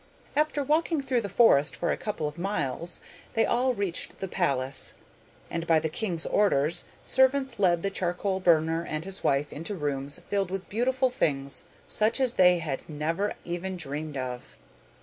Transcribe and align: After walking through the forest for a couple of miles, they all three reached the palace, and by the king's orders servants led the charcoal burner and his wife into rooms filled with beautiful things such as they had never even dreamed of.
After 0.35 0.63
walking 0.63 0.99
through 0.99 1.21
the 1.21 1.29
forest 1.29 1.75
for 1.75 1.91
a 1.91 1.95
couple 1.95 2.27
of 2.27 2.39
miles, 2.39 3.01
they 3.35 3.45
all 3.45 3.71
three 3.71 3.85
reached 3.85 4.17
the 4.17 4.27
palace, 4.27 4.95
and 5.47 5.67
by 5.67 5.77
the 5.77 5.89
king's 5.89 6.25
orders 6.25 6.83
servants 7.03 7.59
led 7.59 7.83
the 7.83 7.91
charcoal 7.91 8.39
burner 8.39 8.83
and 8.83 9.05
his 9.05 9.23
wife 9.23 9.53
into 9.53 9.75
rooms 9.75 10.17
filled 10.17 10.49
with 10.49 10.67
beautiful 10.69 11.11
things 11.11 11.65
such 11.87 12.19
as 12.19 12.33
they 12.33 12.57
had 12.57 12.89
never 12.89 13.33
even 13.43 13.77
dreamed 13.77 14.17
of. 14.17 14.57